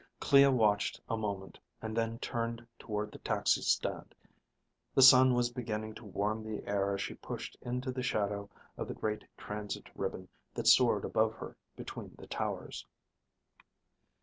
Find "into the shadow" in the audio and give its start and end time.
7.61-8.49